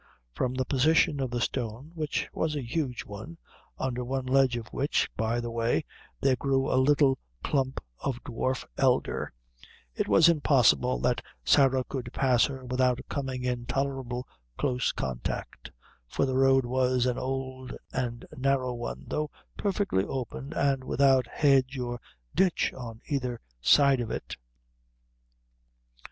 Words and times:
From 0.33 0.55
the 0.55 0.65
position 0.65 1.19
of 1.19 1.29
the 1.29 1.39
stone, 1.39 1.91
which 1.93 2.27
was 2.33 2.55
a 2.55 2.63
huge 2.63 3.05
one, 3.05 3.37
under 3.77 4.03
one 4.03 4.25
ledge 4.25 4.57
of 4.57 4.65
which, 4.69 5.07
by 5.15 5.39
the 5.39 5.51
way, 5.51 5.85
there 6.19 6.35
grew 6.35 6.67
a 6.73 6.81
little 6.81 7.19
clump 7.43 7.79
of 7.99 8.19
dwarf 8.23 8.65
elder, 8.79 9.31
it 9.93 10.07
was 10.07 10.27
impossible 10.27 10.97
that 11.01 11.21
Sarah 11.45 11.83
could 11.83 12.11
pass 12.13 12.45
her, 12.45 12.65
without 12.65 12.97
coming 13.09 13.43
in 13.43 13.67
tolerable 13.67 14.27
close 14.57 14.91
contact; 14.91 15.69
for 16.07 16.25
the 16.25 16.33
road 16.35 16.65
was 16.65 17.05
an 17.05 17.19
old 17.19 17.75
and 17.93 18.25
narrow 18.35 18.73
one, 18.73 19.03
though 19.05 19.29
perfectly 19.55 20.03
open 20.03 20.51
and 20.53 20.83
without 20.83 21.27
hedge 21.27 21.77
or 21.77 22.01
ditch 22.33 22.73
on 22.75 23.01
either 23.07 23.39
side 23.61 24.01
of 24.01 24.09
it. 24.09 24.35